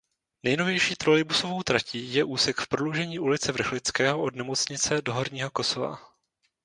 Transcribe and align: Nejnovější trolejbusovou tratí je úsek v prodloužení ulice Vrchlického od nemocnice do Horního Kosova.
Nejnovější 0.43 0.95
trolejbusovou 0.95 1.63
tratí 1.63 2.13
je 2.13 2.23
úsek 2.23 2.59
v 2.61 2.67
prodloužení 2.67 3.19
ulice 3.19 3.51
Vrchlického 3.51 4.21
od 4.23 4.35
nemocnice 4.35 5.01
do 5.01 5.13
Horního 5.13 5.51
Kosova. 5.51 5.99